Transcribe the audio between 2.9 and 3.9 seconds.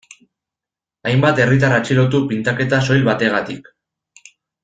bategatik.